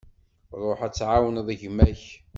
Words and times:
Ruḥ 0.61 0.79
ad 0.87 0.93
tɛawneḍ 0.95 1.47
gma-k. 1.59 2.03